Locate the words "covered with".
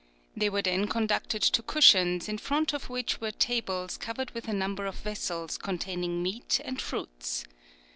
3.97-4.47